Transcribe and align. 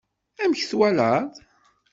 Amek 0.43 0.61
twalaḍ? 0.69 1.29